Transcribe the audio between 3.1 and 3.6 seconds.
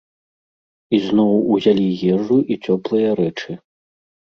рэчы.